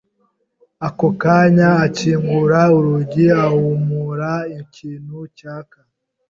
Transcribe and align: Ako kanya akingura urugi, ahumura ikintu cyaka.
Ako 0.87 1.07
kanya 1.21 1.69
akingura 1.85 2.59
urugi, 2.77 3.25
ahumura 3.43 4.31
ikintu 4.61 5.17
cyaka. 5.37 5.77